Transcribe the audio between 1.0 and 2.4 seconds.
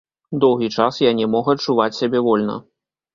я не мог адчуваць сябе